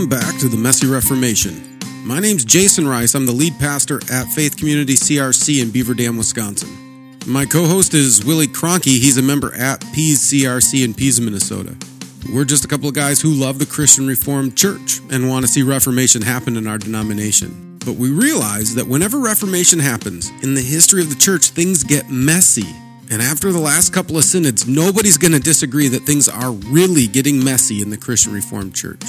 [0.00, 1.78] Welcome back to the Messy Reformation.
[2.06, 3.14] My name's Jason Rice.
[3.14, 7.18] I'm the lead pastor at Faith Community CRC in Beaver Dam, Wisconsin.
[7.26, 8.98] My co host is Willie Cronky.
[8.98, 11.76] He's a member at Pease CRC in Pease, Minnesota.
[12.32, 15.52] We're just a couple of guys who love the Christian Reformed Church and want to
[15.52, 17.76] see Reformation happen in our denomination.
[17.84, 22.08] But we realize that whenever Reformation happens in the history of the church, things get
[22.08, 22.74] messy.
[23.10, 27.06] And after the last couple of synods, nobody's going to disagree that things are really
[27.06, 29.04] getting messy in the Christian Reformed Church.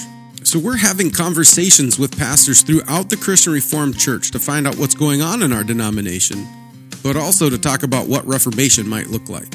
[0.52, 4.94] So we're having conversations with pastors throughout the Christian Reformed Church to find out what's
[4.94, 6.46] going on in our denomination,
[7.02, 9.48] but also to talk about what Reformation might look like.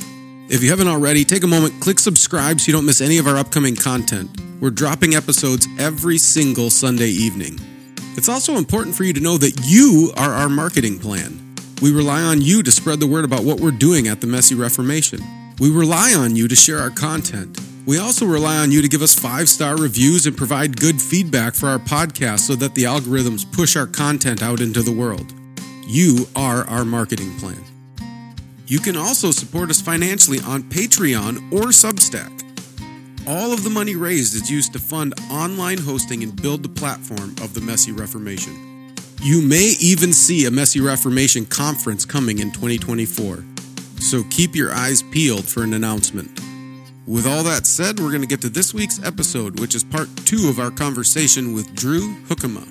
[0.49, 3.27] If you haven't already, take a moment, click subscribe so you don't miss any of
[3.27, 4.41] our upcoming content.
[4.59, 7.61] We're dropping episodes every single Sunday evening.
[8.17, 11.55] It's also important for you to know that you are our marketing plan.
[11.83, 14.55] We rely on you to spread the word about what we're doing at the Messy
[14.55, 15.21] Reformation.
[15.61, 17.61] We rely on you to share our content.
[17.87, 21.55] We also rely on you to give us five star reviews and provide good feedback
[21.55, 25.33] for our podcast so that the algorithms push our content out into the world.
[25.87, 27.63] You are our marketing plan.
[28.67, 32.33] You can also support us financially on Patreon or Substack.
[33.29, 37.37] All of the money raised is used to fund online hosting and build the platform
[37.41, 38.95] of the Messy Reformation.
[39.23, 43.45] You may even see a Messy Reformation conference coming in 2024,
[44.01, 46.41] so keep your eyes peeled for an announcement.
[47.07, 50.09] With all that said, we're going to get to this week's episode, which is part
[50.25, 52.67] two of our conversation with Drew Hoekema.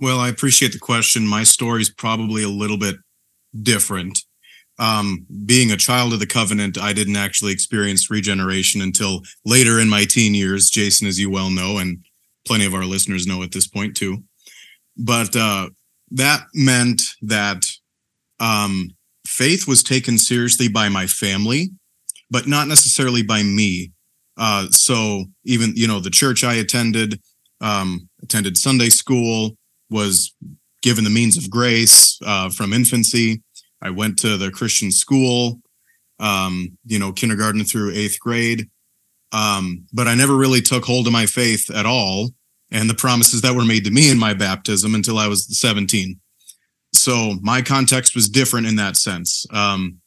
[0.00, 1.26] Well, I appreciate the question.
[1.26, 2.96] My story is probably a little bit
[3.62, 4.20] different.
[4.78, 9.90] Um, being a child of the covenant, I didn't actually experience regeneration until later in
[9.90, 11.98] my teen years, Jason, as you well know, and
[12.46, 14.22] plenty of our listeners know at this point too.
[14.96, 15.70] But uh,
[16.12, 17.66] that meant that
[18.40, 18.90] um,
[19.26, 21.70] faith was taken seriously by my family,
[22.30, 23.92] but not necessarily by me.
[24.36, 27.20] Uh, so even you know the church I attended,
[27.60, 29.56] um, attended Sunday school,
[29.90, 30.34] was
[30.82, 33.42] given the means of grace uh, from infancy.
[33.80, 35.60] I went to the Christian school,
[36.18, 38.68] um, you know, kindergarten through eighth grade.
[39.34, 42.30] Um, but I never really took hold of my faith at all
[42.70, 46.20] and the promises that were made to me in my baptism until I was 17.
[46.92, 49.44] So my context was different in that sense.
[49.50, 49.98] Um,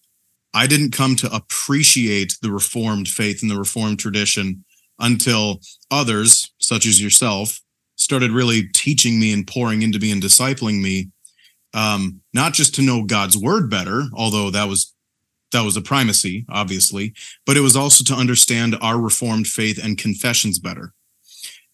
[0.54, 4.64] I didn't come to appreciate the Reformed faith and the Reformed tradition
[4.98, 5.60] until
[5.92, 7.60] others, such as yourself,
[7.98, 11.10] started really teaching me and pouring into me and discipling me.
[11.74, 14.96] Um, not just to know God's word better, although that was
[15.52, 17.14] that was a primacy, obviously,
[17.46, 20.94] but it was also to understand our Reformed faith and confessions better.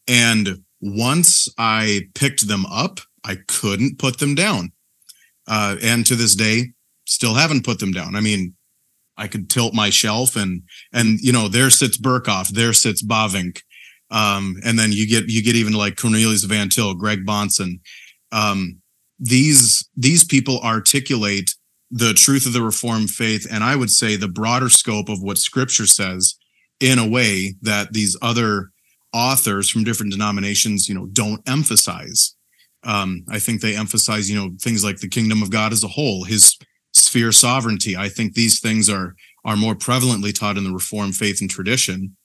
[0.08, 4.72] And once I picked them up, I couldn't put them down.
[5.48, 6.74] Uh, and to this day,
[7.06, 8.16] still haven't put them down.
[8.16, 8.54] I mean,
[9.18, 13.62] I could tilt my shelf and and you know there sits Berkhof, there sits Bavinck,
[14.10, 17.80] um, and then you get you get even like Cornelius Van Til, Greg Bahnsen.
[18.32, 18.82] Um,
[19.20, 21.54] these these people articulate
[21.96, 25.38] the truth of the Reformed faith, and I would say the broader scope of what
[25.38, 26.34] Scripture says
[26.80, 28.72] in a way that these other
[29.14, 32.36] authors from different denominations, you know, don't emphasize.
[32.84, 35.88] Um, I think they emphasize, you know, things like the kingdom of God as a
[35.88, 36.58] whole, His
[36.94, 37.96] sphere sovereignty.
[37.96, 39.16] I think these things are
[39.46, 42.16] are more prevalently taught in the Reformed faith and tradition.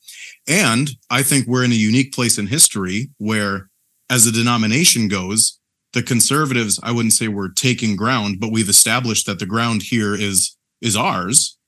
[0.49, 3.69] And I think we're in a unique place in history where,
[4.09, 5.59] as the denomination goes,
[5.99, 10.15] the conservatives, I wouldn't say we're taking ground, but we've established that the ground here
[10.15, 11.59] is is ours,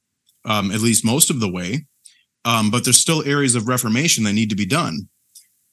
[0.45, 1.87] um, at least most of the way.
[2.45, 5.09] Um, but there's still areas of reformation that need to be done.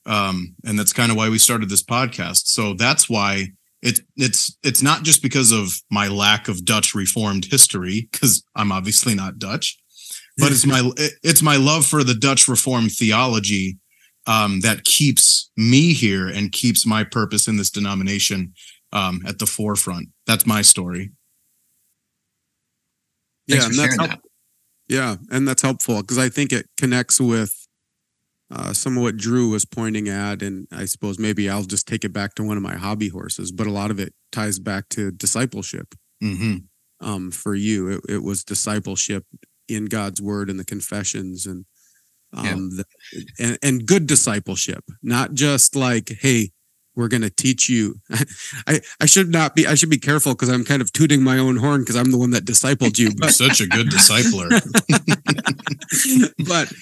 [0.06, 2.46] Um, and that's kind of why we started this podcast.
[2.46, 7.44] So that's why it's it's it's not just because of my lack of Dutch Reformed
[7.44, 9.78] history, because I'm obviously not Dutch,
[10.36, 10.90] but it's my
[11.22, 13.78] it's my love for the Dutch Reformed theology
[14.28, 18.52] um, that keeps me here and keeps my purpose in this denomination
[18.92, 20.08] um, at the forefront.
[20.26, 21.12] That's my story.
[23.46, 24.20] yeah, and that's help- that.
[24.86, 27.66] yeah, and that's helpful because I think it connects with
[28.54, 32.04] uh, some of what Drew was pointing at, and I suppose maybe I'll just take
[32.04, 34.90] it back to one of my hobby horses, but a lot of it ties back
[34.90, 35.94] to discipleship.
[36.22, 36.56] Mm-hmm.
[37.00, 39.24] Um, for you, it, it, was discipleship
[39.68, 41.64] in God's word and the confessions, and
[42.36, 42.82] um, yeah.
[42.82, 46.50] the, and, and good discipleship, not just like, hey,
[46.94, 47.94] we're going to teach you.
[48.66, 51.38] I, I should not be, I should be careful because I'm kind of tooting my
[51.38, 53.10] own horn because I'm the one that discipled you.
[53.16, 54.50] But such a good discipler.
[56.48, 56.72] but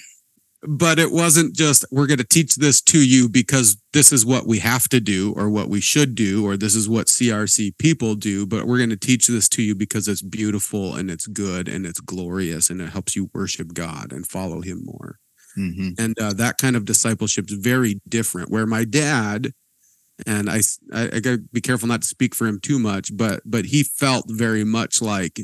[0.63, 4.47] but it wasn't just we're going to teach this to you because this is what
[4.47, 8.15] we have to do or what we should do or this is what CRC people
[8.15, 11.67] do but we're going to teach this to you because it's beautiful and it's good
[11.67, 15.19] and it's glorious and it helps you worship God and follow him more.
[15.57, 15.89] Mm-hmm.
[15.97, 19.51] And uh, that kind of discipleship is very different where my dad
[20.25, 20.61] and I
[20.93, 23.65] I, I got to be careful not to speak for him too much but but
[23.65, 25.41] he felt very much like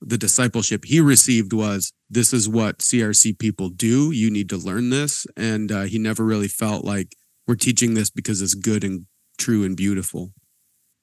[0.00, 4.10] the discipleship he received was this is what CRC people do.
[4.12, 5.26] You need to learn this.
[5.36, 7.16] And uh, he never really felt like
[7.46, 9.06] we're teaching this because it's good and
[9.38, 10.32] true and beautiful.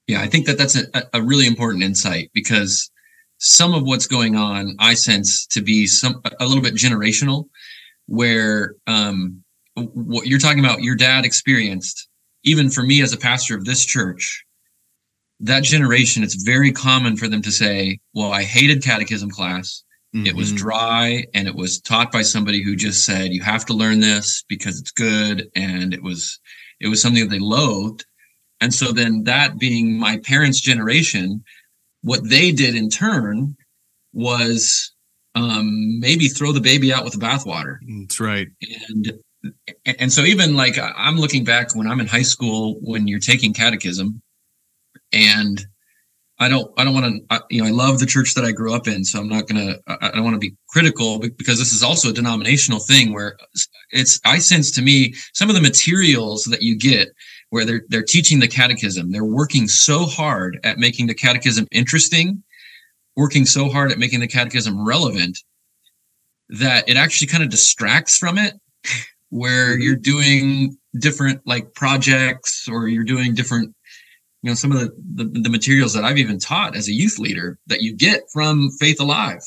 [0.08, 2.90] Yeah, I think that that's a, a really important insight because
[3.38, 7.46] some of what's going on, I sense to be some a little bit generational,
[8.08, 9.44] where um,
[9.76, 12.08] what you're talking about, your dad experienced.
[12.44, 14.44] Even for me as a pastor of this church,
[15.40, 19.84] that generation, it's very common for them to say, well, I hated catechism class.
[20.16, 20.28] Mm-hmm.
[20.28, 20.58] It was mm-hmm.
[20.58, 24.44] dry and it was taught by somebody who just said, you have to learn this
[24.48, 25.50] because it's good.
[25.56, 26.40] And it was,
[26.80, 28.06] it was something that they loathed.
[28.62, 31.44] And so then that being my parents' generation,
[32.02, 33.56] what they did in turn
[34.14, 34.93] was
[35.36, 37.78] um, maybe throw the baby out with the bathwater.
[38.02, 38.48] That's right.
[38.90, 39.20] And
[39.86, 43.54] and so even like I'm looking back when I'm in high school when you're taking
[43.54, 44.22] catechism
[45.12, 45.66] and
[46.40, 48.74] I don't I don't want to you know I love the church that I grew
[48.74, 51.84] up in so I'm not gonna I don't want to be critical because this is
[51.84, 53.38] also a denominational thing where
[53.92, 57.10] it's I sense to me some of the materials that you get
[57.50, 62.44] where they're they're teaching the catechism they're working so hard at making the catechism interesting
[63.16, 65.38] working so hard at making the catechism relevant
[66.50, 68.54] that it actually kind of distracts from it
[69.30, 69.82] where mm-hmm.
[69.82, 73.74] you're doing different like projects or you're doing different
[74.44, 77.18] you know some of the, the, the materials that i've even taught as a youth
[77.18, 79.42] leader that you get from faith alive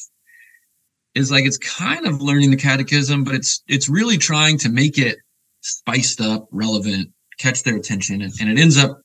[1.14, 4.98] is like it's kind of learning the catechism but it's it's really trying to make
[4.98, 5.18] it
[5.60, 7.08] spiced up relevant
[7.38, 9.00] catch their attention and, and it ends up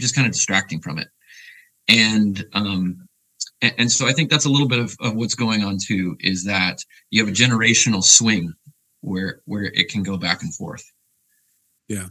[0.00, 1.08] just kind of distracting from it
[1.88, 3.07] and um
[3.62, 6.16] and, and so i think that's a little bit of, of what's going on too
[6.20, 8.52] is that you have a generational swing
[9.00, 10.84] where where it can go back and forth
[11.88, 12.06] yeah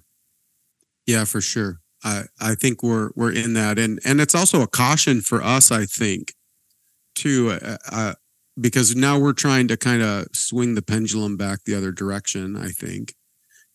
[1.06, 4.68] yeah for sure I I think we're we're in that, and and it's also a
[4.68, 5.72] caution for us.
[5.72, 6.34] I think,
[7.16, 8.14] too, uh, uh,
[8.60, 12.56] because now we're trying to kind of swing the pendulum back the other direction.
[12.56, 13.16] I think.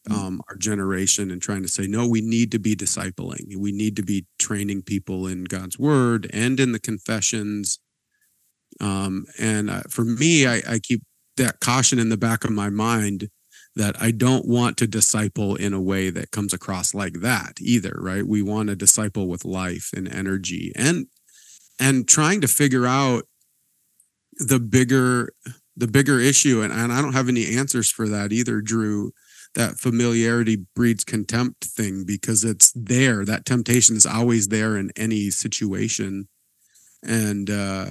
[0.09, 0.21] Mm-hmm.
[0.21, 3.95] Um, our generation and trying to say no we need to be discipling we need
[3.95, 7.79] to be training people in god's word and in the confessions
[8.81, 11.03] um, and uh, for me I, I keep
[11.37, 13.29] that caution in the back of my mind
[13.75, 17.97] that I don't want to disciple in a way that comes across like that either,
[17.99, 18.27] right?
[18.27, 21.07] We want to disciple with life and energy and
[21.81, 23.25] and trying to figure out
[24.37, 25.33] the bigger
[25.75, 29.13] the bigger issue and, and I don't have any answers for that either, Drew.
[29.55, 33.25] That familiarity breeds contempt thing because it's there.
[33.25, 36.29] That temptation is always there in any situation.
[37.03, 37.87] And uh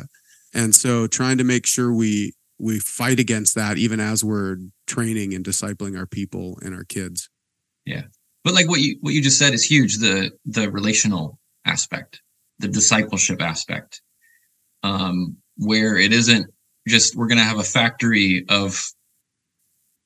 [0.53, 5.33] and so trying to make sure we we fight against that even as we're training
[5.33, 7.29] and discipling our people and our kids.
[7.85, 8.03] Yeah.
[8.43, 12.21] But like what you what you just said is huge the the relational aspect,
[12.57, 14.01] the discipleship aspect.
[14.81, 16.47] Um where it isn't
[16.87, 18.83] just we're going to have a factory of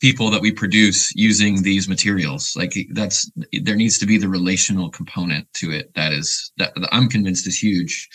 [0.01, 3.31] people that we produce using these materials like that's
[3.63, 7.57] there needs to be the relational component to it that is that, i'm convinced is
[7.57, 8.09] huge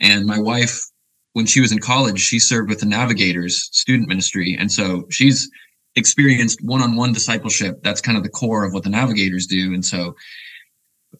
[0.00, 0.84] and my wife
[1.32, 4.56] when she was in college, she served with the Navigators student ministry.
[4.58, 5.50] And so she's
[5.96, 7.82] experienced one-on-one discipleship.
[7.82, 9.74] That's kind of the core of what the Navigators do.
[9.74, 10.14] And so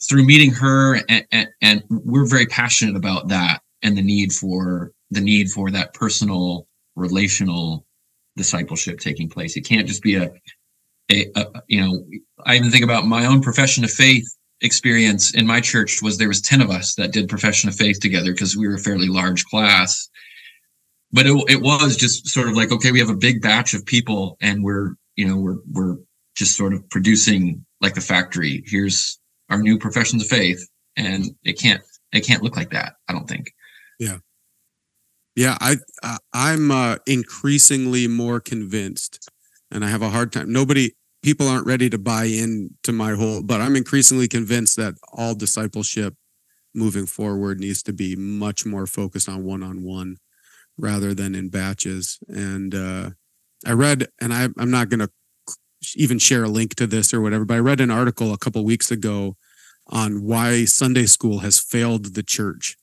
[0.09, 4.93] through meeting her and, and, and we're very passionate about that and the need for
[5.11, 6.67] the need for that personal
[6.97, 7.87] relational
[8.37, 9.57] discipleship taking place.
[9.57, 10.33] It can't just be a,
[11.11, 12.05] a, a you know,
[12.45, 14.27] I even think about my own profession of faith
[14.61, 17.99] experience in my church was there was 10 of us that did profession of faith
[18.01, 20.09] together because we were a fairly large class.
[21.11, 23.85] But it, it was just sort of like okay we have a big batch of
[23.85, 25.97] people and we're you know we're we're
[26.35, 28.63] just sort of producing like a factory.
[28.67, 29.19] Here's
[29.51, 33.29] our new professions of faith and it can't it can't look like that i don't
[33.29, 33.53] think.
[33.99, 34.19] Yeah
[35.35, 39.29] yeah i, I i'm uh, increasingly more convinced
[39.71, 43.13] and i have a hard time nobody people aren't ready to buy in to my
[43.15, 46.15] whole but i'm increasingly convinced that all discipleship
[46.75, 50.17] moving forward needs to be much more focused on one-on-one
[50.79, 52.19] rather than in batches.
[52.29, 53.11] And uh,
[53.67, 55.11] i read and I, i'm not going to
[55.97, 58.65] even share a link to this or whatever but i read an article a couple
[58.65, 59.37] weeks ago
[59.89, 62.77] on why sunday school has failed the church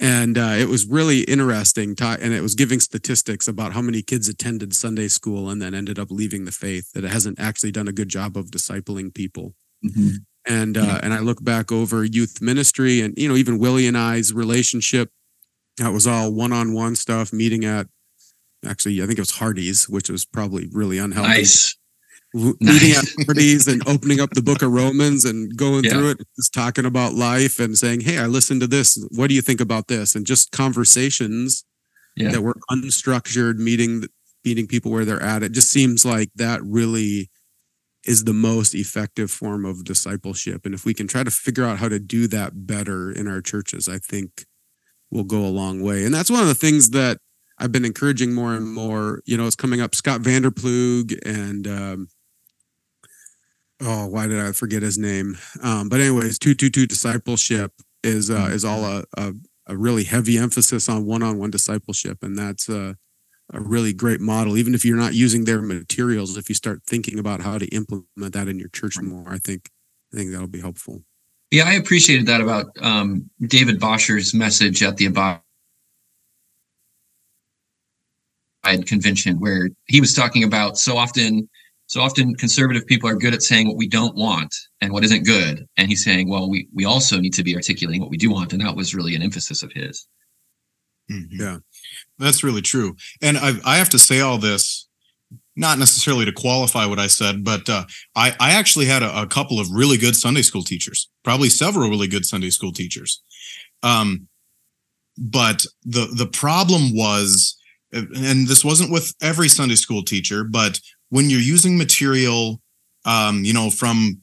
[0.00, 1.94] and uh, it was really interesting.
[2.00, 5.98] And it was giving statistics about how many kids attended Sunday school and then ended
[5.98, 6.92] up leaving the faith.
[6.92, 9.54] That it hasn't actually done a good job of discipling people.
[9.84, 10.16] Mm-hmm.
[10.46, 13.96] And uh, and I look back over youth ministry, and you know, even Willie and
[13.96, 15.10] I's relationship.
[15.78, 17.32] That was all one-on-one stuff.
[17.32, 17.86] Meeting at
[18.66, 21.28] actually, I think it was Hardee's, which was probably really unhealthy.
[21.30, 21.76] Nice
[22.34, 25.90] at parties and opening up the book of Romans and going yeah.
[25.90, 28.98] through it, just talking about life and saying, Hey, I listened to this.
[29.10, 30.14] What do you think about this?
[30.14, 31.64] And just conversations
[32.16, 32.30] yeah.
[32.30, 34.04] that were unstructured, meeting
[34.44, 35.42] meeting people where they're at.
[35.42, 37.30] It just seems like that really
[38.04, 40.66] is the most effective form of discipleship.
[40.66, 43.40] And if we can try to figure out how to do that better in our
[43.40, 44.44] churches, I think
[45.10, 46.04] we'll go a long way.
[46.04, 47.18] And that's one of the things that
[47.58, 49.22] I've been encouraging more and more.
[49.24, 49.94] You know, it's coming up.
[49.94, 52.08] Scott Vanderploeg and um,
[53.80, 55.36] oh, why did I forget his name?
[55.62, 59.32] Um, but anyways, two two two discipleship is uh, is all a, a,
[59.66, 62.96] a really heavy emphasis on one on one discipleship, and that's a,
[63.52, 64.56] a really great model.
[64.56, 68.06] Even if you're not using their materials, if you start thinking about how to implement
[68.34, 69.70] that in your church more, I think
[70.12, 71.02] I think that'll be helpful.
[71.50, 75.40] Yeah, I appreciated that about um, David Bosher's message at the Abide
[78.86, 81.48] convention, where he was talking about so often
[81.86, 85.26] so often conservative people are good at saying what we don't want and what isn't
[85.26, 85.66] good.
[85.76, 88.52] And he's saying, well, we, we also need to be articulating what we do want.
[88.52, 90.06] And that was really an emphasis of his.
[91.10, 91.40] Mm-hmm.
[91.40, 91.58] Yeah,
[92.18, 92.96] that's really true.
[93.22, 94.88] And I, I have to say all this,
[95.56, 97.84] not necessarily to qualify what I said, but uh,
[98.16, 101.90] I, I actually had a, a, couple of really good Sunday school teachers, probably several
[101.90, 103.22] really good Sunday school teachers.
[103.82, 104.28] Um,
[105.16, 107.56] but the the problem was,
[107.92, 110.80] and this wasn't with every Sunday school teacher, but
[111.14, 112.60] when you're using material,
[113.04, 114.20] um, you know, from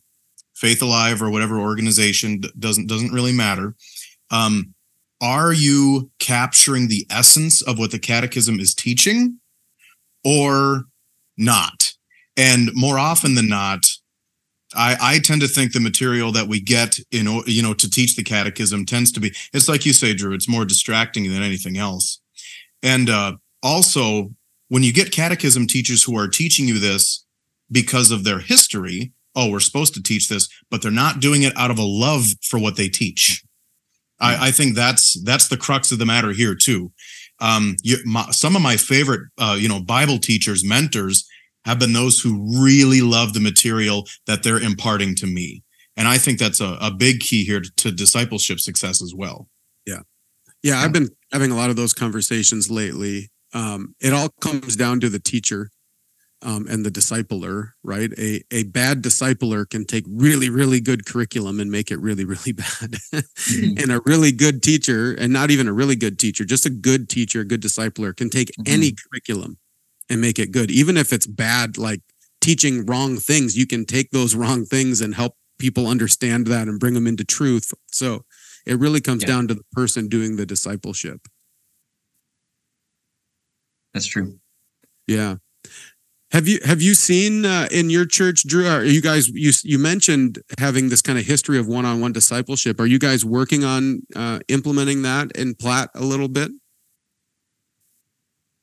[0.55, 3.75] Faith Alive or whatever organization doesn't doesn't really matter.
[4.29, 4.73] Um,
[5.21, 9.39] are you capturing the essence of what the catechism is teaching
[10.25, 10.83] or
[11.37, 11.93] not?
[12.35, 13.89] And more often than not,
[14.75, 18.17] I, I tend to think the material that we get in you know to teach
[18.17, 21.77] the catechism tends to be it's like you say drew it's more distracting than anything
[21.77, 22.19] else
[22.83, 24.31] and uh, also
[24.71, 27.25] when you get catechism teachers who are teaching you this
[27.69, 31.51] because of their history, oh, we're supposed to teach this, but they're not doing it
[31.57, 33.43] out of a love for what they teach.
[34.17, 36.93] I, I, think that's that's the crux of the matter here too.
[37.41, 41.27] Um, you, my, some of my favorite, uh, you know, Bible teachers, mentors,
[41.65, 45.63] have been those who really love the material that they're imparting to me,
[45.97, 49.49] and I think that's a, a big key here to, to discipleship success as well.
[49.85, 50.03] Yeah,
[50.63, 54.99] yeah, I've been having a lot of those conversations lately um, it all comes down
[55.01, 55.71] to the teacher
[56.43, 58.11] um, and the discipler, right?
[58.17, 62.51] A a bad discipler can take really really good curriculum and make it really really
[62.51, 63.77] bad, mm-hmm.
[63.77, 67.09] and a really good teacher, and not even a really good teacher, just a good
[67.09, 68.73] teacher, a good discipler can take mm-hmm.
[68.73, 69.57] any curriculum
[70.09, 72.01] and make it good, even if it's bad, like
[72.41, 73.57] teaching wrong things.
[73.57, 77.23] You can take those wrong things and help people understand that and bring them into
[77.23, 77.71] truth.
[77.91, 78.25] So
[78.65, 79.27] it really comes yeah.
[79.27, 81.21] down to the person doing the discipleship.
[83.93, 84.39] That's true.
[85.07, 85.37] Yeah.
[86.31, 88.65] Have you have you seen uh, in your church, Drew?
[88.65, 92.13] Are you guys you you mentioned having this kind of history of one on one
[92.13, 92.79] discipleship?
[92.79, 96.51] Are you guys working on uh, implementing that in Platte a little bit?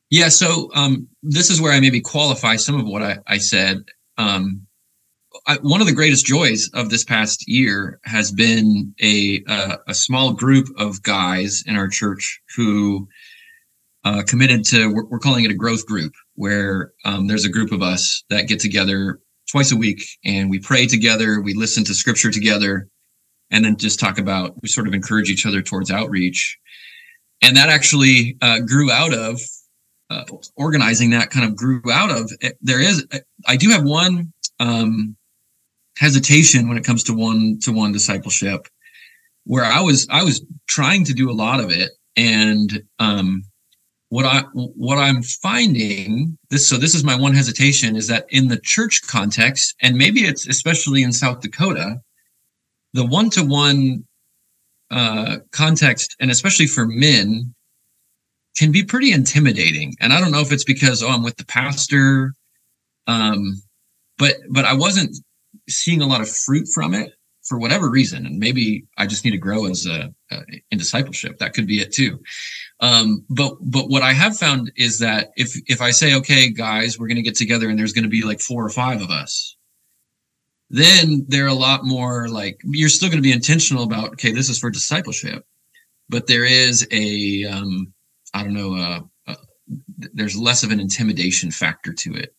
[0.09, 0.31] Yeah.
[0.31, 3.85] So um, this is where I maybe qualify some of what I, I said.
[4.17, 4.67] Um,
[5.47, 9.95] I, one of the greatest joys of this past year has been a uh, a
[9.95, 13.09] small group of guys in our church who
[14.09, 17.73] uh, committed to we're, we're, calling it a growth group where um, there's a group
[17.73, 21.93] of us that get together twice a week and we pray together we listen to
[21.93, 22.89] scripture together
[23.51, 26.59] and then just talk about we sort of encourage each other towards outreach.
[27.41, 29.41] And that actually uh, grew out of
[30.11, 30.25] uh,
[30.57, 33.07] organizing that kind of grew out of eh, there is
[33.47, 35.15] i do have one um,
[35.99, 38.69] hesitation when it comes to one to one discipleship
[39.45, 43.43] where i was i was trying to do a lot of it and um,
[44.11, 48.49] what I what I'm finding this so this is my one hesitation is that in
[48.49, 52.01] the church context and maybe it's especially in South Dakota
[52.95, 54.05] the one to one
[55.53, 57.55] context and especially for men
[58.57, 59.95] can be pretty intimidating.
[60.01, 62.35] And I don't know if it's because oh I'm with the pastor
[63.07, 63.63] um
[64.17, 65.17] but but I wasn't
[65.69, 67.13] seeing a lot of fruit from it
[67.45, 68.27] for whatever reason.
[68.27, 70.37] And maybe I just need to grow as a, a
[70.71, 71.39] in discipleship.
[71.39, 72.21] That could be it too
[72.81, 76.99] um, but but what I have found is that if if I say, okay, guys,
[76.99, 79.57] we're to get together and there's to be like four or five of us,
[80.71, 84.59] then they're a lot more like you're still to be intentional about, okay, this is
[84.59, 85.45] for discipleship.
[86.09, 87.93] but there is a um,
[88.35, 89.35] I don't know, uh, uh,
[90.15, 92.35] there's less of an intimidation factor to it,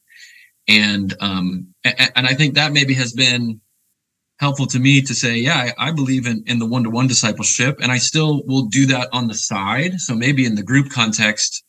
[0.67, 3.59] and um, and, and I think that maybe has been
[4.39, 7.07] helpful to me to say, yeah, I, I believe in in the one to one
[7.07, 9.99] discipleship, and I still will do that on the side.
[9.99, 11.63] So maybe in the group context.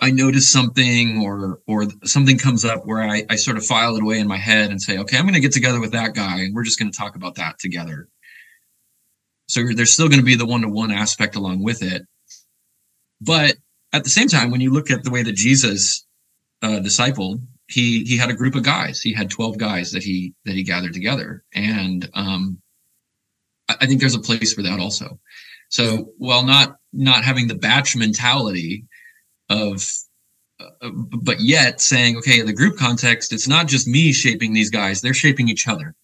[0.00, 4.02] I notice something or or something comes up where I, I sort of file it
[4.02, 6.40] away in my head and say, okay, I'm going to get together with that guy
[6.40, 8.08] and we're just going to talk about that together.
[9.48, 12.02] So there's still going to be the one to one aspect along with it.
[13.20, 13.56] But
[13.92, 16.04] at the same time, when you look at the way that Jesus
[16.60, 19.00] uh, discipled, he he had a group of guys.
[19.00, 22.60] He had twelve guys that he that he gathered together, and um,
[23.68, 25.18] I, I think there's a place for that also.
[25.68, 28.84] So while not not having the batch mentality
[29.48, 29.86] of
[30.60, 34.70] uh, but yet saying okay in the group context it's not just me shaping these
[34.70, 35.94] guys they're shaping each other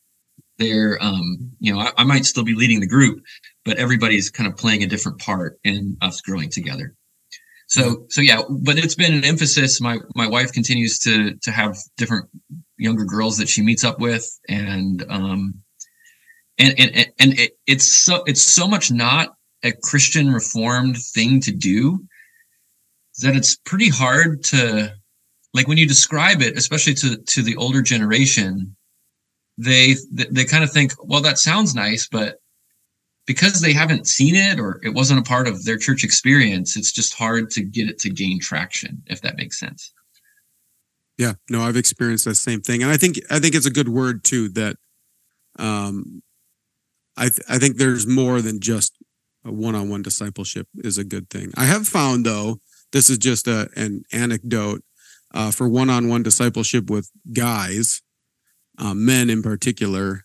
[0.59, 3.23] they're um you know I, I, might still be leading the group
[3.65, 6.95] but everybody's kind of playing a different part in us growing together
[7.71, 9.81] so so yeah but it's been an emphasis.
[9.81, 12.29] My my wife continues to to have different
[12.77, 15.55] younger girls that she meets up with and um
[16.59, 21.53] and and and it, it's so it's so much not a christian reformed thing to
[21.53, 22.01] do
[23.23, 24.93] that it's pretty hard to
[25.55, 28.75] like when you describe it especially to to the older generation
[29.59, 32.39] they they kind of think well that sounds nice but
[33.31, 36.91] because they haven't seen it or it wasn't a part of their church experience it's
[36.93, 39.93] just hard to get it to gain traction if that makes sense
[41.17, 43.89] yeah no i've experienced that same thing and i think i think it's a good
[43.89, 44.77] word too that
[45.59, 46.23] um
[47.17, 48.95] i th- i think there's more than just
[49.45, 52.59] a one-on-one discipleship is a good thing i have found though
[52.93, 54.83] this is just a, an anecdote
[55.33, 58.03] uh, for one-on-one discipleship with guys,
[58.79, 60.25] uh, men in particular.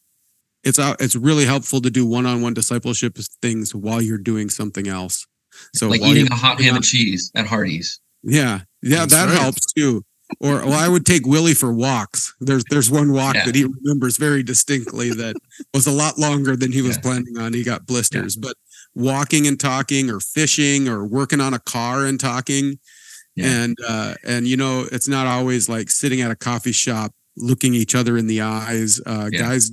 [0.65, 5.25] It's uh, it's really helpful to do one-on-one discipleship things while you're doing something else.
[5.73, 7.99] So like eating a hot ham and cheese at Hardee's.
[8.23, 9.37] Yeah, yeah, That's that right.
[9.37, 10.03] helps too.
[10.39, 12.33] Or well, I would take Willie for walks.
[12.41, 13.45] There's there's one walk yeah.
[13.45, 15.35] that he remembers very distinctly that
[15.73, 17.01] was a lot longer than he was yeah.
[17.03, 17.53] planning on.
[17.53, 18.41] He got blisters, yeah.
[18.47, 18.55] but
[18.95, 22.79] walking and talking or fishing or working on a car and talking
[23.35, 23.63] yeah.
[23.63, 27.73] and uh and you know it's not always like sitting at a coffee shop looking
[27.73, 29.39] each other in the eyes uh yeah.
[29.39, 29.71] guys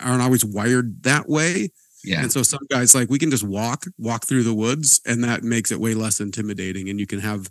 [0.00, 1.70] aren't always wired that way
[2.04, 5.24] yeah and so some guys like we can just walk walk through the woods and
[5.24, 7.50] that makes it way less intimidating and you can have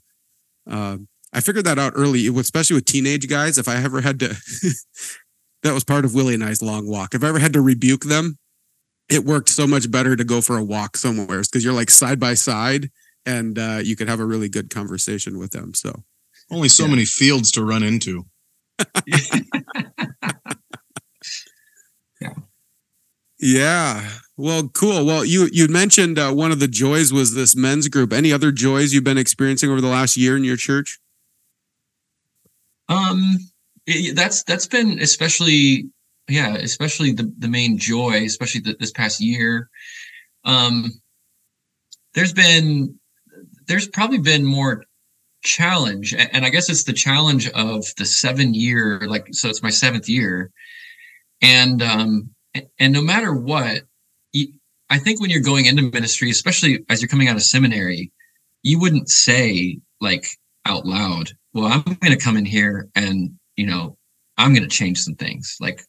[0.70, 0.98] uh
[1.34, 4.28] i figured that out early especially with teenage guys if i ever had to
[5.64, 8.06] that was part of willie and i's long walk if i ever had to rebuke
[8.06, 8.38] them
[9.10, 12.20] it worked so much better to go for a walk somewhere because you're like side
[12.20, 12.90] by side
[13.26, 15.74] and uh, you could have a really good conversation with them.
[15.74, 16.04] So
[16.52, 16.90] only so yeah.
[16.92, 18.26] many fields to run into.
[22.22, 22.34] yeah.
[23.40, 24.10] Yeah.
[24.38, 25.06] Well, cool.
[25.06, 28.14] Well, you you mentioned uh, one of the joys was this men's group.
[28.14, 31.00] Any other joys you've been experiencing over the last year in your church?
[32.88, 33.38] Um,
[33.86, 35.90] it, that's that's been especially
[36.28, 39.70] yeah, especially the the main joy, especially the, this past year.
[40.44, 40.92] Um,
[42.14, 43.00] there's been
[43.68, 44.84] there's probably been more
[45.44, 49.70] challenge, and I guess it's the challenge of the seven year, like so it's my
[49.70, 50.52] seventh year,
[51.42, 52.35] and um,
[52.80, 53.82] and no matter what,
[54.90, 58.12] I think when you're going into ministry, especially as you're coming out of seminary,
[58.64, 60.28] you wouldn't say like
[60.66, 63.98] out loud, "Well, I'm going to come in here and you know
[64.38, 65.82] I'm going to change some things." Like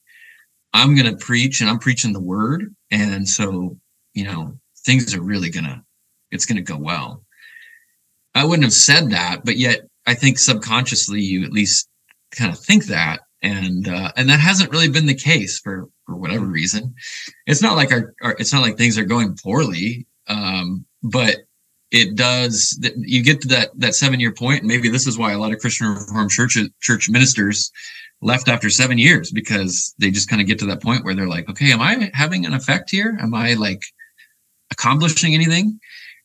[0.76, 2.74] I'm going to preach and I'm preaching the word.
[2.90, 3.78] And so,
[4.12, 5.82] you know, things are really going to,
[6.30, 7.24] it's going to go well.
[8.34, 11.88] I wouldn't have said that, but yet I think subconsciously you at least
[12.30, 13.20] kind of think that.
[13.42, 16.94] And, uh, and that hasn't really been the case for, for whatever reason.
[17.46, 20.06] It's not like our, our it's not like things are going poorly.
[20.28, 21.36] Um, but
[21.92, 25.30] it does you get to that that seven year point and maybe this is why
[25.30, 27.70] a lot of christian reformed church church ministers
[28.22, 31.28] left after seven years because they just kind of get to that point where they're
[31.28, 33.16] like, okay, am I having an effect here?
[33.20, 33.82] Am I like
[34.70, 35.78] accomplishing anything?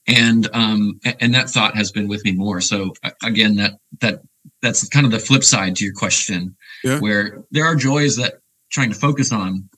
[0.08, 2.60] And um, and that thought has been with me more.
[2.62, 2.94] So
[3.24, 4.22] again, that that
[4.62, 7.00] that's kind of the flip side to your question, yeah.
[7.00, 8.36] where there are joys that
[8.72, 9.70] trying to focus on,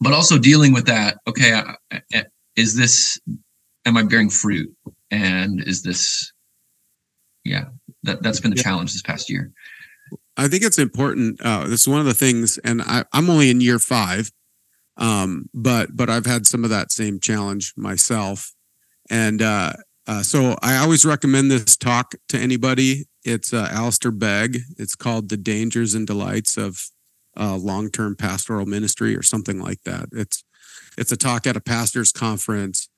[0.00, 1.18] but also dealing with that.
[1.26, 1.62] Okay,
[2.56, 3.20] is this?
[3.84, 4.74] Am I bearing fruit?
[5.10, 6.32] And is this?
[7.44, 7.66] Yeah,
[8.02, 8.64] that that's been the yeah.
[8.64, 9.52] challenge this past year.
[10.36, 11.40] I think it's important.
[11.40, 14.30] Uh, this is one of the things, and I, I'm only in year five,
[14.96, 18.52] um, but but I've had some of that same challenge myself,
[19.08, 19.72] and uh,
[20.06, 23.06] uh, so I always recommend this talk to anybody.
[23.24, 24.58] It's uh, Alistair Begg.
[24.78, 26.80] It's called "The Dangers and Delights of
[27.38, 30.08] uh, Long-Term Pastoral Ministry" or something like that.
[30.12, 30.44] It's
[30.96, 32.88] it's a talk at a pastors' conference,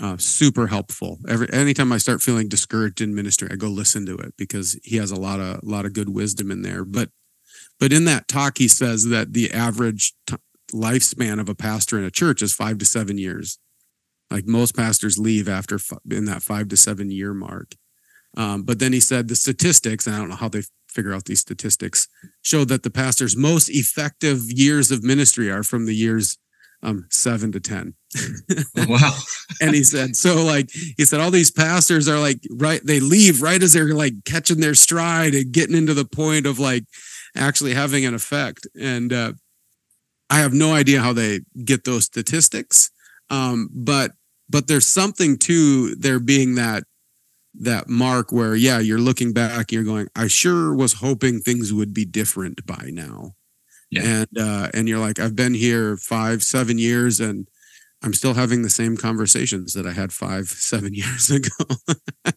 [0.00, 1.18] uh, super helpful.
[1.28, 4.96] Every anytime I start feeling discouraged in ministry, I go listen to it because he
[4.96, 6.84] has a lot of a lot of good wisdom in there.
[6.84, 7.10] But
[7.78, 10.36] but in that talk, he says that the average t-
[10.72, 13.58] lifespan of a pastor in a church is five to seven years.
[14.30, 17.74] Like most pastors leave after f- in that five to seven year mark.
[18.36, 21.24] Um, but then he said the statistics, and I don't know how they figure out
[21.24, 22.08] these statistics,
[22.42, 26.38] show that the pastor's most effective years of ministry are from the years
[26.82, 27.94] um, seven to 10.
[28.88, 29.16] wow.
[29.60, 33.42] and he said, so like, he said, all these pastors are like, right, they leave
[33.42, 36.84] right as they're like catching their stride and getting into the point of like
[37.34, 38.66] actually having an effect.
[38.80, 39.32] And uh,
[40.30, 42.90] I have no idea how they get those statistics.
[43.30, 44.12] Um, but,
[44.48, 46.84] but there's something to there being that
[47.54, 51.92] that mark where yeah you're looking back you're going i sure was hoping things would
[51.92, 53.34] be different by now.
[53.90, 54.02] Yeah.
[54.04, 57.48] and uh and you're like i've been here five seven years and
[58.02, 61.64] i'm still having the same conversations that i had five seven years ago.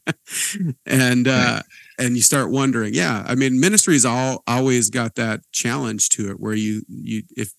[0.86, 1.62] And uh
[2.00, 2.94] and you start wondering.
[2.94, 7.54] Yeah i mean ministry's all always got that challenge to it where you you if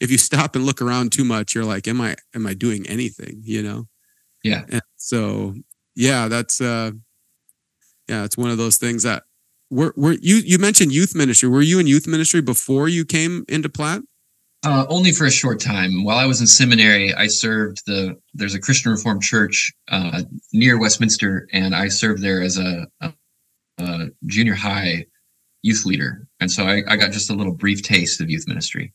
[0.00, 2.86] if you stop and look around too much you're like am i am i doing
[2.86, 3.40] anything?
[3.42, 3.88] You know
[4.42, 4.64] Yeah.
[4.68, 5.54] and so
[5.94, 6.92] yeah that's uh
[8.08, 9.24] yeah it's one of those things that
[9.70, 13.44] were were you you mentioned youth ministry were you in youth ministry before you came
[13.48, 14.02] into Platte
[14.64, 16.04] Uh, only for a short time.
[16.04, 20.78] While I was in seminary, I served the there's a Christian Reformed church uh, near
[20.78, 23.12] Westminster, and I served there as a, a,
[23.78, 25.06] a junior high
[25.62, 26.28] youth leader.
[26.40, 28.92] And so I, I got just a little brief taste of youth ministry.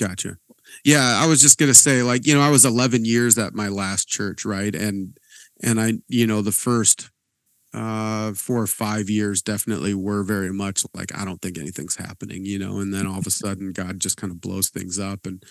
[0.00, 0.38] Gotcha.
[0.84, 3.68] Yeah, I was just gonna say, like, you know, I was 11 years at my
[3.68, 4.74] last church, right?
[4.74, 5.16] And
[5.62, 7.10] and I, you know, the first
[7.74, 12.44] uh four or five years definitely were very much like I don't think anything's happening,
[12.46, 15.26] you know, and then all of a sudden God just kind of blows things up
[15.26, 15.42] and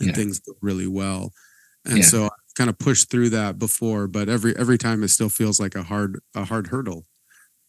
[0.00, 0.14] and Yeah.
[0.14, 1.32] things go really well.
[1.86, 2.04] And Yeah.
[2.04, 5.60] so I kind of pushed through that before, but every every time it still feels
[5.60, 7.06] like a hard a hard hurdle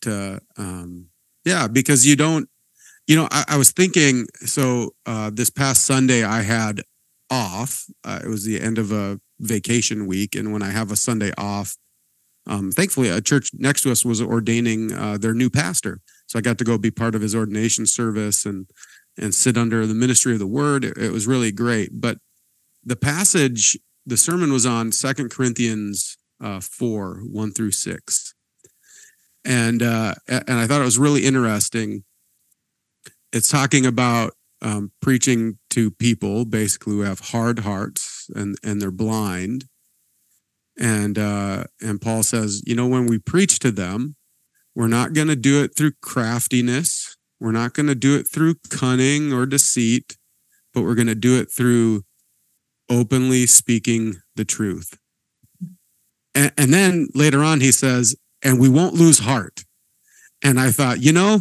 [0.02, 1.08] to um
[1.46, 2.50] yeah, because you don't
[3.08, 6.82] you know, I, I was thinking so uh this past Sunday I had
[7.32, 7.86] off.
[8.04, 11.32] Uh, it was the end of a vacation week, and when I have a Sunday
[11.38, 11.78] off,
[12.46, 16.42] um, thankfully a church next to us was ordaining uh, their new pastor, so I
[16.42, 18.68] got to go be part of his ordination service and
[19.18, 20.86] and sit under the ministry of the word.
[20.86, 21.90] It, it was really great.
[21.94, 22.18] But
[22.84, 28.34] the passage, the sermon was on Second Corinthians uh, four one through six,
[29.46, 32.04] and uh, and I thought it was really interesting.
[33.32, 38.92] It's talking about um, preaching to people basically who have hard hearts and and they're
[38.92, 39.66] blind.
[40.80, 44.16] And uh and paul says you know when we preach to them
[44.74, 47.18] we're not going to do it through craftiness.
[47.42, 50.18] We're not going to do it through cunning or deceit
[50.74, 52.04] but we're going to do it through
[52.90, 54.98] openly speaking the truth.
[56.34, 59.66] And, and then later on he says and we won't lose heart.
[60.44, 61.40] And i thought you know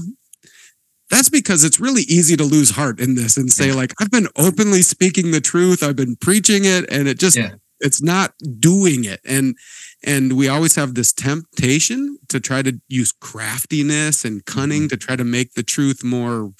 [1.10, 3.74] that's because it's really easy to lose heart in this and say Yeah.
[3.74, 7.54] like i've been openly speaking the truth i've been preaching it and it just Yeah.
[7.80, 9.20] it's not doing it.
[9.24, 9.56] And
[10.04, 14.88] and we always have this temptation to try to use craftiness and cunning mm-hmm.
[14.88, 16.52] to try to make the truth more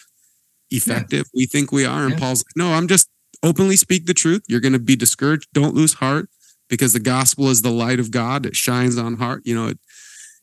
[0.71, 2.03] effective we think we are.
[2.05, 2.19] And Yeah.
[2.19, 3.09] paul's like no i'm just
[3.43, 4.43] openly speak the truth.
[4.49, 5.49] You're going to be discouraged.
[5.55, 6.29] Don't lose heart
[6.69, 8.45] because the gospel is the light of god.
[8.45, 9.43] It shines on heart.
[9.47, 9.79] You know it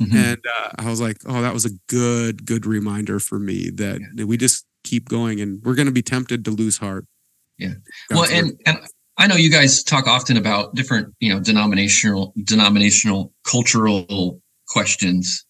[0.01, 0.13] Mhm.
[0.13, 3.99] and uh, I was like, oh, that was a good, good reminder for me that,
[4.15, 7.05] that we just keep going and we're going to be tempted to lose heart.
[7.57, 7.73] Yeah.
[8.09, 8.77] God's well, and and
[9.17, 15.43] I know you guys talk often about different, you know, denominational, denominational, cultural questions.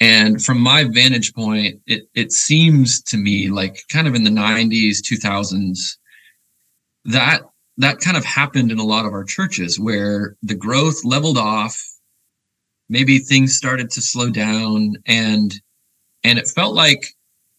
[0.00, 4.30] And from my vantage point, it it seems to me like kind of in the
[4.30, 5.96] '90s, 2000s,
[7.04, 7.42] that
[7.76, 11.80] that kind of happened in a lot of our churches where the growth leveled off.
[12.90, 15.54] Maybe things started to slow down, and
[16.24, 17.06] and it felt like,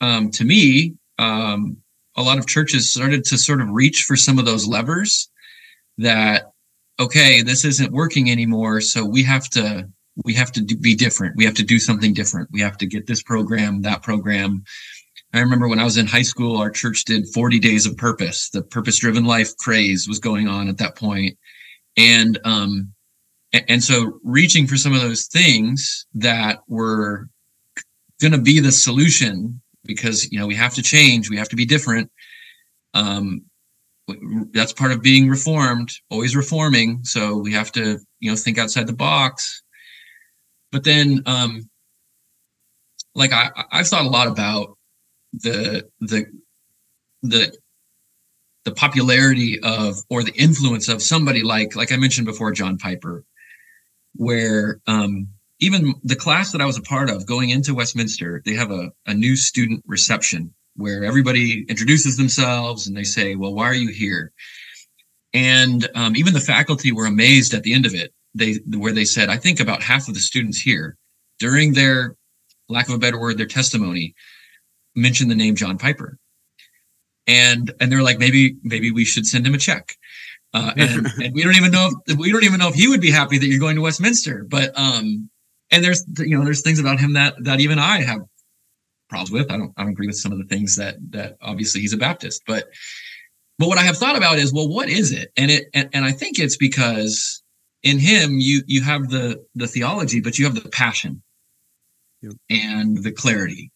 [0.02, 1.78] um, to me, um,
[2.16, 5.30] a lot of churches started to sort of reach for some of those levers
[5.98, 6.52] that
[7.00, 8.82] okay this isn't working anymore.
[8.82, 9.88] So we have to
[10.26, 11.36] we have to be different.
[11.38, 12.50] We have to do something different.
[12.52, 14.64] We have to get this program that program.
[15.34, 18.50] I remember when i was in high school our church did 40 days of purpose.
[18.50, 21.38] The purpose driven life craze was going on at that point.
[21.96, 22.94] And um
[23.54, 27.28] and so reaching for some of those things that were
[28.22, 31.56] going to be the solution because you know we have to change we have to
[31.56, 32.10] be different
[32.94, 33.42] um
[34.54, 37.04] that's part of being reformed always reforming.
[37.04, 39.64] So we have to you know think outside the box.
[40.72, 41.70] But then um
[43.14, 44.78] like i i've thought a lot about
[45.34, 46.26] the the
[47.24, 47.52] the
[48.64, 53.24] the popularity of or the influence of somebody like like i mentioned before john piper
[54.16, 55.28] where um,
[55.60, 58.92] even the class that I was a part of going into Westminster, they have a,
[59.06, 63.90] a new student reception where everybody introduces themselves and they say, Well, why are you
[63.90, 64.32] here?
[65.34, 68.14] And um, even the faculty were amazed at the end of it.
[68.34, 70.98] They where they said, I think about half of the students here
[71.40, 72.16] during their
[72.70, 74.16] lack of a better word, their testimony
[74.96, 76.18] mentioned the name John Piper.
[77.28, 79.96] And and they're like, maybe maybe we should send him a check.
[80.54, 83.02] Uh, and, and we don't even know if we don't even know if he would
[83.02, 84.46] be happy that you're going to Westminster.
[84.48, 85.30] But um,
[85.72, 88.22] and there's you know there's things about him that that even I have
[89.10, 89.52] problems with.
[89.52, 91.98] I don't I don't agree with some of the things that that obviously he's a
[91.98, 92.70] Baptist, but
[93.58, 95.32] but what I have thought about is well, what is it?
[95.38, 97.42] And it and, and I think it's because
[97.84, 101.22] in him you you have the the theology, but you have the passion
[102.22, 102.34] yep.
[102.50, 103.72] and the clarity.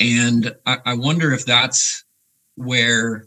[0.00, 2.04] And I, I wonder if that's
[2.54, 3.26] where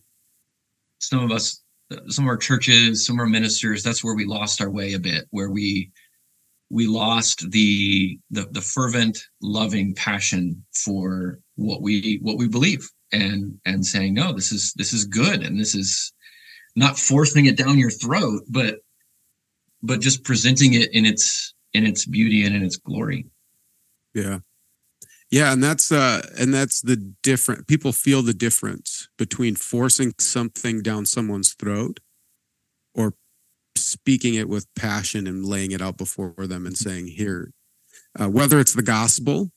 [0.99, 1.60] some of us
[2.07, 4.99] some of our churches, some of our ministers, that's where we lost our way a
[4.99, 5.91] bit, where we
[6.69, 13.59] we lost the, the the fervent, loving passion for what we what we believe, and
[13.65, 16.13] and saying no, this is this is good, and this is
[16.75, 18.79] not forcing it down your throat, but
[19.83, 23.25] but just presenting it in its in its beauty and in its glory.
[24.13, 24.39] Yeah.
[25.31, 30.81] Yeah, and that's uh and that's the different people feel the difference between forcing something
[30.81, 32.01] down someone's throat
[32.93, 33.13] or
[33.77, 37.53] speaking it with passion and laying it out before them and saying here
[38.19, 39.51] uh, whether it's the gospel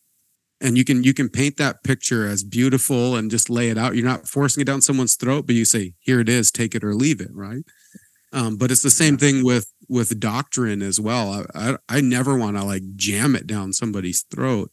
[0.60, 3.96] and you can you can paint that picture as beautiful and just lay it out.
[3.96, 6.84] You're not forcing it down someone's throat but you say here it is take it
[6.84, 7.64] or leave it right?
[8.32, 11.46] Um, but it's the same thing with with doctrine as well.
[11.54, 14.70] I i, I never want to like jam it down somebody's throat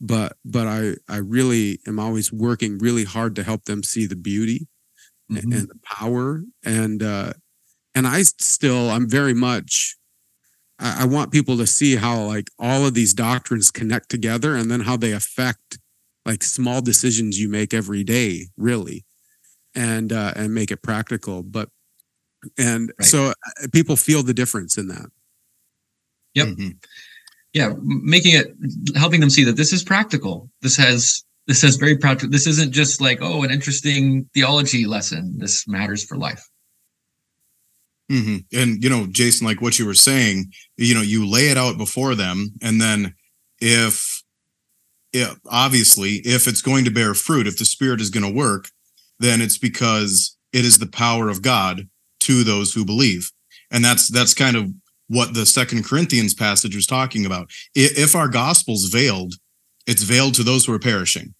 [0.00, 4.16] but but i i really am always working really hard to help them see the
[4.16, 4.66] beauty
[5.30, 5.52] mm-hmm.
[5.52, 7.32] and the power and uh
[7.94, 9.96] and I still, I'm very much,
[10.78, 14.70] I, I want people to see how like all of these doctrines connect together and
[14.70, 15.78] then how they affect
[16.24, 19.04] like small decisions you make every day, really,
[19.74, 21.42] and uh, and make it practical.
[21.42, 21.70] But
[22.58, 23.06] and right.
[23.06, 25.06] so uh, people feel the difference in that.
[26.34, 26.48] Yep.
[26.48, 26.68] Mm-hmm.
[27.52, 28.54] Yeah, making it
[28.96, 30.50] helping them see that this is practical.
[30.62, 32.30] This has this has very practical.
[32.30, 35.34] This isn't just like oh an interesting theology lesson.
[35.38, 36.44] This matters for life.
[38.10, 38.58] Mm-hmm.
[38.58, 41.78] And you know, Jason, like what you were saying, you know, you lay it out
[41.78, 43.14] before them, and then
[43.60, 44.22] if,
[45.12, 48.68] yeah, obviously, if it's going to bear fruit, if the Spirit is going to work,
[49.20, 51.88] then it's because it is the power of God
[52.20, 53.30] to those who believe,
[53.70, 54.70] and that's that's kind of
[55.10, 57.50] what the Second Corinthians passage was talking about.
[57.74, 59.34] If our gospel's veiled,
[59.86, 61.34] it's veiled to those who are perishing.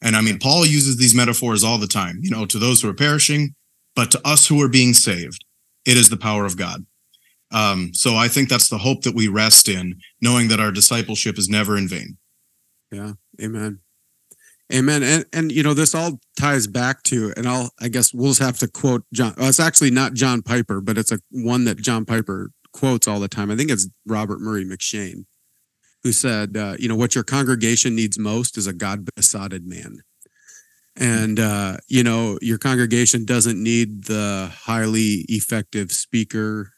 [0.00, 2.88] And I mean, Paul uses these metaphors all the time, you know, to those who
[2.88, 3.54] are perishing,
[3.96, 5.44] but to us who are being saved
[5.86, 6.84] it is the power of God.
[7.52, 11.38] Um, so I think that's the hope that we rest in, knowing that our discipleship
[11.38, 12.18] is never in vain.
[12.90, 13.12] Yeah.
[13.40, 13.78] Amen.
[14.74, 15.04] Amen.
[15.04, 18.42] And and you know, this all ties back to, and I'll I guess we'll just
[18.42, 19.32] have to quote John.
[19.38, 23.20] Well, it's actually not John Piper, but it's a one that John Piper quotes all
[23.20, 23.50] the time.
[23.50, 25.24] I think it's Robert Murray M'Cheyne
[26.02, 30.02] who said, uh, you know, what your congregation needs most is a God besotted man
[30.96, 36.72] and uh, you know your congregation doesn't need the highly effective speaker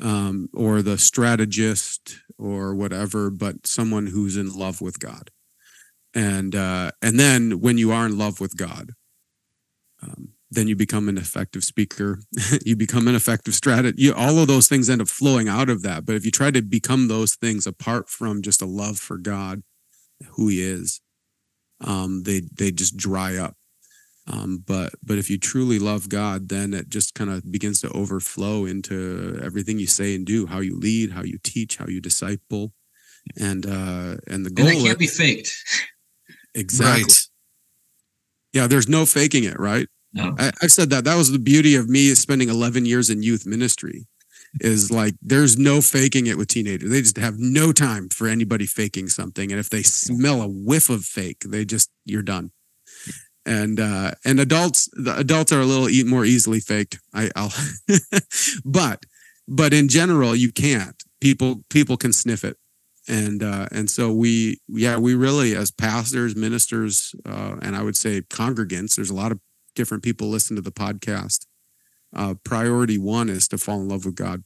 [0.00, 5.30] um, or the strategist or whatever but someone who's in love with god
[6.14, 8.90] and uh, and then when you are in love with god
[10.02, 12.20] um, then you become an effective speaker
[12.64, 16.04] you become an effective strategist all of those things end up flowing out of that
[16.04, 19.62] but if you try to become those things apart from just a love for god
[20.36, 21.00] who he is
[21.80, 23.56] um, they they just dry up.
[24.26, 27.90] Um, but but if you truly love God, then it just kind of begins to
[27.90, 32.00] overflow into everything you say and do, how you lead, how you teach, how you
[32.00, 32.72] disciple,
[33.38, 35.52] and uh, and the goal and that can't is, be faked.
[36.54, 37.02] Exactly.
[37.04, 37.18] Right.
[38.52, 39.88] Yeah, there's no faking it, right?
[40.12, 40.34] No.
[40.38, 41.04] I, I've said that.
[41.04, 44.06] That was the beauty of me spending 11 years in youth ministry
[44.60, 46.90] is like there's no faking it with teenagers.
[46.90, 49.50] They just have no time for anybody faking something.
[49.52, 52.50] And if they smell a whiff of fake, they just you're done.
[53.46, 56.98] And uh and adults the adults are a little e- more easily faked.
[57.14, 57.52] I, I'll
[58.64, 59.04] but
[59.46, 61.00] but in general you can't.
[61.20, 62.56] People people can sniff it.
[63.08, 67.96] And uh and so we yeah, we really as pastors, ministers, uh, and I would
[67.96, 69.38] say congregants, there's a lot of
[69.74, 71.46] different people listen to the podcast
[72.14, 74.42] uh, priority one is to fall in love with God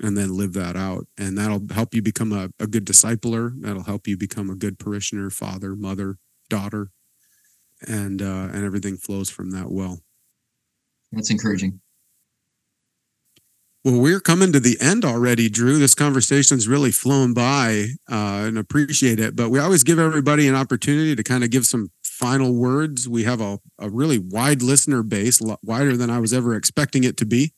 [0.00, 1.06] and then live that out.
[1.16, 3.52] And that'll help you become a, a good discipler.
[3.60, 6.16] That'll help you become a good parishioner, father, mother,
[6.50, 6.90] daughter,
[7.86, 10.00] and uh, and everything flows from that well.
[11.12, 11.80] That's encouraging.
[13.84, 15.78] Well, we're coming to the end already, Drew.
[15.78, 19.36] This conversation's really flown by uh, and appreciate it.
[19.36, 23.08] But we always give everybody an opportunity to kind of give some final words.
[23.08, 27.16] We have a, a really wide listener base, wider than I was ever expecting it
[27.18, 27.52] to be.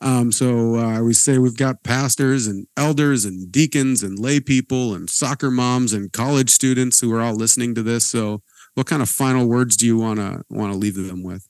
[0.00, 4.38] Um, so uh, I always say we've got pastors and elders and deacons and lay
[4.38, 8.06] people and soccer moms and college students who are all listening to this.
[8.06, 8.42] So,
[8.74, 11.48] what kind of final words do you want to want to leave them with?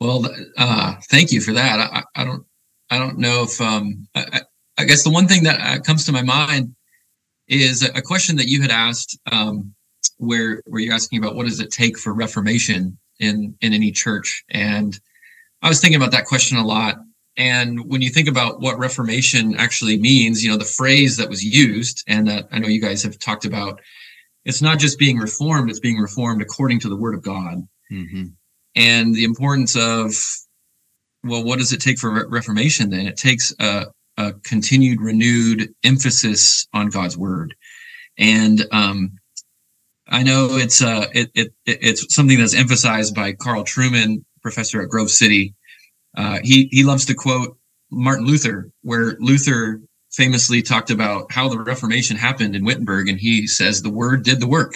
[0.00, 0.26] Well,
[0.58, 1.78] uh, thank you for that.
[1.78, 2.44] I, I, don't,
[2.90, 4.40] I don't know if, um, I,
[4.78, 6.74] I, guess the one thing that uh, comes to my mind
[7.48, 9.74] is a, question that you had asked, um,
[10.20, 14.44] where where you're asking about what does it take for reformation in in any church,
[14.50, 14.98] and
[15.62, 16.96] I was thinking about that question a lot.
[17.36, 21.42] And when you think about what reformation actually means, you know, the phrase that was
[21.42, 23.80] used, and that I know you guys have talked about,
[24.44, 27.66] it's not just being reformed; it's being reformed according to the Word of God.
[27.90, 28.26] Mm-hmm
[28.76, 30.12] and the importance of
[31.24, 36.66] well what does it take for reformation then it takes a, a continued renewed emphasis
[36.72, 37.54] on god's word
[38.18, 39.12] and um,
[40.10, 44.88] i know it's uh it, it it's something that's emphasized by carl Trueman, professor at
[44.88, 45.54] grove city
[46.16, 47.56] uh, he he loves to quote
[47.90, 49.80] martin luther where luther
[50.12, 54.40] famously talked about how the reformation happened in wittenberg and he says the word did
[54.40, 54.74] the work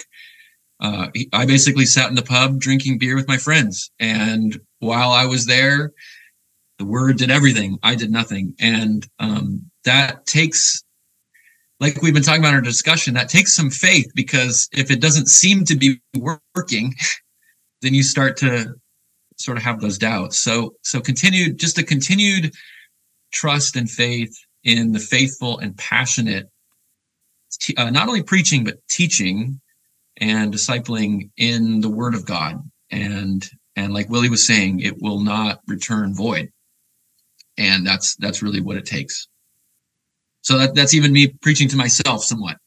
[0.79, 3.91] uh, I basically sat in the pub drinking beer with my friends.
[3.99, 5.91] And while I was there,
[6.79, 7.77] the word did everything.
[7.81, 8.55] I did nothing.
[8.59, 10.83] And um, that takes,
[11.79, 15.01] like we've been talking about in our discussion, that takes some faith because if it
[15.01, 16.93] doesn't seem to be working,
[17.81, 18.73] then you start to
[19.37, 20.39] sort of have those doubts.
[20.39, 22.53] So, so continued, just a continued
[23.33, 24.33] trust and faith
[24.63, 26.49] in the faithful and passionate,
[27.77, 29.59] uh, not only preaching, but teaching
[30.17, 32.61] and discipling in the word of God.
[32.91, 36.49] And and like Willie was saying, it will not return void.
[37.57, 39.27] And that's that's really what it takes.
[40.45, 42.57] So that, that's even me preaching to myself somewhat.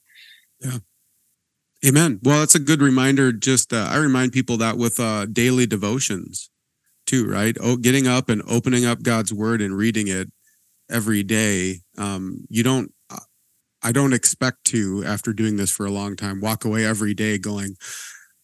[0.61, 0.79] Yeah.
[1.87, 2.21] Amen.
[2.23, 3.33] Well, that's a good reminder.
[3.33, 6.51] Just uh, I remind people that with uh, daily devotions
[7.07, 7.57] too, right?
[7.61, 10.31] Oh, getting up and opening up God's word and reading it
[10.91, 11.81] every day.
[11.97, 12.93] Um, you don't
[13.83, 17.39] I don't expect to, after doing this for a long time, walk away every day
[17.39, 17.77] going,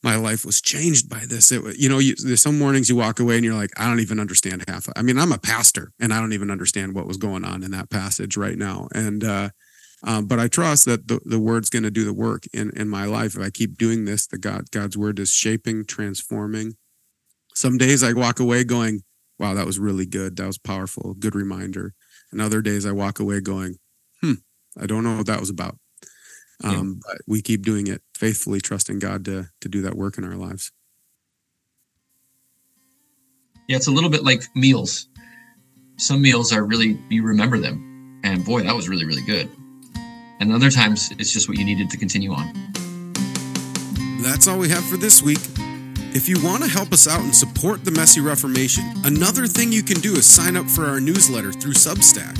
[0.04, 1.50] my life was changed by this.
[1.50, 4.00] It, you know, you, there's some mornings you walk away and you're like, I don't
[4.00, 4.86] even understand half.
[4.94, 7.70] I mean, I'm a pastor and I don't even understand what was going on in
[7.70, 8.88] that passage right now.
[8.94, 9.48] And, uh,
[10.06, 12.86] um, but I trust that the, the word's going to do the work in, in
[12.86, 13.34] my life.
[13.34, 16.74] If I keep doing this, the God, God's word is shaping, transforming.
[17.54, 19.00] Some days I walk away going,
[19.38, 20.36] wow, that was really good.
[20.36, 21.14] That was powerful.
[21.14, 21.94] Good reminder.
[22.30, 23.76] And other days I walk away going,
[24.20, 24.34] hmm,
[24.78, 25.78] I don't know what that was about.
[26.62, 27.08] Um, yeah.
[27.08, 30.36] But we keep doing it faithfully, trusting God to to do that work in our
[30.36, 30.72] lives.
[33.68, 35.08] Yeah, it's a little bit like meals.
[35.96, 39.48] Some meals are really you remember them, and boy, that was really really good.
[40.40, 42.52] And other times it's just what you needed to continue on.
[44.20, 45.38] That's all we have for this week.
[46.16, 49.82] If you want to help us out and support the Messy Reformation, another thing you
[49.82, 52.36] can do is sign up for our newsletter through Substack.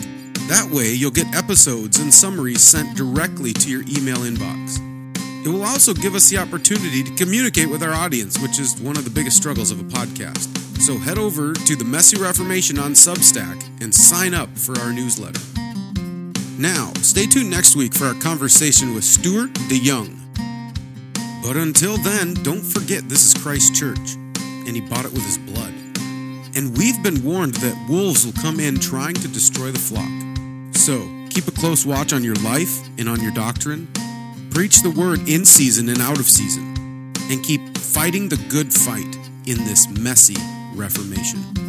[0.49, 4.94] That way, you'll get episodes and summaries sent directly to your email inbox.
[5.45, 8.97] It will also give us the opportunity to communicate with our audience, which is one
[8.97, 10.49] of the biggest struggles of a podcast.
[10.81, 15.41] So head over to the Messy Reformation on Substack and sign up for our newsletter.
[16.59, 20.19] Now, stay tuned next week for our conversation with Stuart DeYoung.
[21.43, 25.37] But until then, don't forget this is Christ Church, and he bought it with his
[25.37, 25.75] blood.
[26.57, 30.09] And we've been warned that wolves will come in trying to destroy the flock.
[30.75, 33.89] So, keep a close watch on your life and on your doctrine.
[34.55, 36.63] Preach the word in season and out of season.
[37.29, 40.37] And keep fighting the good fight in this messy
[40.77, 41.64] Reformation.